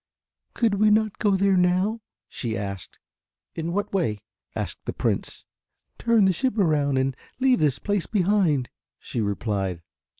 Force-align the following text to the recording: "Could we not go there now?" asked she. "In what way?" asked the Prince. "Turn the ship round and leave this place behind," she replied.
"Could 0.55 0.79
we 0.79 0.89
not 0.89 1.19
go 1.19 1.35
there 1.35 1.55
now?" 1.55 2.01
asked 2.55 2.97
she. 3.53 3.59
"In 3.61 3.71
what 3.71 3.93
way?" 3.93 4.17
asked 4.55 4.79
the 4.85 4.93
Prince. 4.93 5.45
"Turn 5.99 6.25
the 6.25 6.33
ship 6.33 6.55
round 6.57 6.97
and 6.97 7.15
leave 7.39 7.59
this 7.59 7.77
place 7.77 8.07
behind," 8.07 8.71
she 8.97 9.21
replied. 9.21 9.83